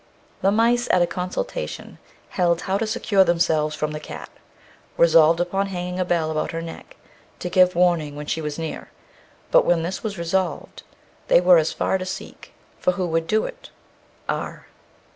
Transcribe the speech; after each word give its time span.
The 0.41 0.49
mice 0.51 0.87
at 0.89 1.03
a 1.03 1.05
consultation 1.05 1.99
held 2.29 2.61
how 2.61 2.79
to 2.79 2.87
secure 2.87 3.23
themselves 3.23 3.75
from 3.75 3.91
the 3.91 3.99
cat, 3.99 4.31
resolved 4.97 5.39
upon 5.39 5.67
hanging 5.67 5.99
a 5.99 6.05
bell 6.05 6.31
about 6.31 6.53
her 6.53 6.61
neck, 6.63 6.95
to 7.37 7.51
give 7.51 7.75
warning 7.75 8.15
when 8.15 8.25
she 8.25 8.41
was 8.41 8.57
near; 8.57 8.89
but 9.51 9.63
when 9.63 9.83
this 9.83 10.01
was 10.03 10.17
resolved, 10.17 10.81
they 11.27 11.39
were 11.39 11.59
as 11.59 11.71
far 11.71 11.99
to 11.99 12.05
seek; 12.07 12.51
for 12.79 12.93
who 12.93 13.05
would 13.09 13.27
do 13.27 13.45
it? 13.45 13.69
R. 14.27 14.65